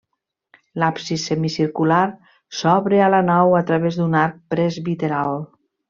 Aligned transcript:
L'absis 0.83 1.25
semicircular 1.31 1.99
s'obre 2.61 3.05
a 3.09 3.13
la 3.17 3.23
nau 3.31 3.55
a 3.59 3.63
través 3.71 4.01
d'un 4.01 4.19
arc 4.27 4.45
presbiteral. 4.55 5.43